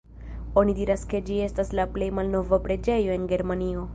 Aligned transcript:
Oni 0.61 0.73
diras 0.79 1.03
ke 1.11 1.21
ĝi 1.27 1.37
estas 1.49 1.69
la 1.79 1.85
plej 1.97 2.09
malnova 2.21 2.61
preĝejo 2.65 3.15
en 3.21 3.31
Germanio. 3.35 3.89